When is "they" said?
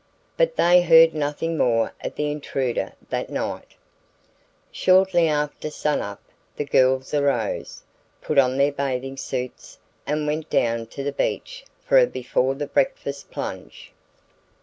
0.55-0.81